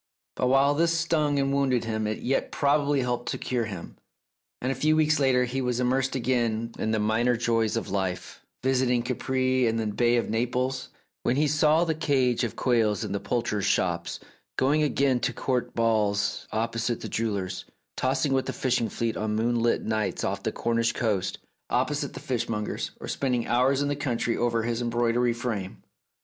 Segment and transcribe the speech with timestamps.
[0.35, 3.97] But while this stung and wounded him, it yet probably helped to cure him,
[4.59, 8.43] and a few weeks later he was immersed again in the minor joys of life,
[8.63, 10.89] visiting Capri and the Bay of Naples,
[11.21, 14.19] when he saw the cages of quails in the poulterers' shops,
[14.57, 17.65] going again to s 281 The Tragedy of Oliver Bowman Court balls opposite the jeweller's,
[17.95, 21.37] tossing with the fishing fleet on moonlit nights off the Cornish coast
[21.69, 25.83] opposite the fishmonger's, or spending hours in the country over his embroidery frame.